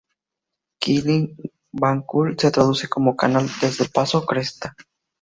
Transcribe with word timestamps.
Kill 0.79 1.35
Van 1.73 2.01
Kull 2.07 2.35
se 2.39 2.49
traduce 2.49 2.89
como 2.89 3.15
"canal 3.15 3.47
desde 3.61 3.83
el 3.83 3.91
paso" 3.91 4.17
o 4.17 4.25
"cresta". 4.25 4.75